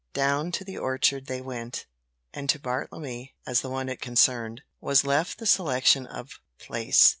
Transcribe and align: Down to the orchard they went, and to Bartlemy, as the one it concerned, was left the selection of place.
Down 0.13 0.51
to 0.53 0.63
the 0.63 0.79
orchard 0.79 1.27
they 1.27 1.41
went, 1.41 1.85
and 2.33 2.49
to 2.49 2.57
Bartlemy, 2.57 3.35
as 3.45 3.61
the 3.61 3.69
one 3.69 3.87
it 3.87 4.01
concerned, 4.01 4.63
was 4.79 5.03
left 5.05 5.37
the 5.37 5.45
selection 5.45 6.07
of 6.07 6.39
place. 6.57 7.09